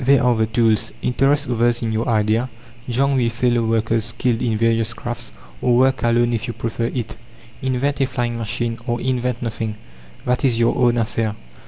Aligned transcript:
There 0.03 0.23
are 0.23 0.33
the 0.35 0.47
tools; 0.47 0.91
interest 1.03 1.47
others 1.47 1.83
in 1.83 1.91
your 1.91 2.09
idea; 2.09 2.49
join 2.89 3.17
with 3.17 3.33
fellow 3.33 3.61
workers 3.61 4.05
skilled 4.05 4.41
in 4.41 4.57
various 4.57 4.95
crafts, 4.95 5.31
or 5.61 5.77
work 5.77 6.01
alone 6.01 6.33
if 6.33 6.47
you 6.47 6.55
prefer 6.55 6.85
it. 6.85 7.17
Invent 7.61 8.01
a 8.01 8.07
flying 8.07 8.35
machine, 8.35 8.79
or 8.87 8.99
invent 8.99 9.43
nothing 9.43 9.75
that 10.25 10.43
is 10.43 10.57
your 10.57 10.75
own 10.75 10.97
affair. 10.97 11.35